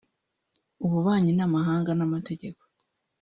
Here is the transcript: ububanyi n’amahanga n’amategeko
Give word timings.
ububanyi 0.85 1.31
n’amahanga 1.37 1.91
n’amategeko 1.95 2.61